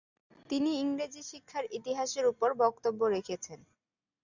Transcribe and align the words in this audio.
তিনি 0.49 0.71
ইংরেজি 0.79 1.21
শিক্ষার 1.23 1.65
ইতিহাসের 1.77 2.25
উপর 2.27 2.49
বক্তব্য 2.63 3.01
রেখেছেন। 3.07 3.59